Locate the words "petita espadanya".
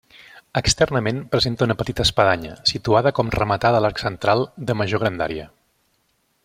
1.81-2.55